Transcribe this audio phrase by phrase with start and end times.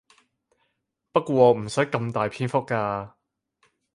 [1.11, 3.11] 不過唔使咁大篇幅㗎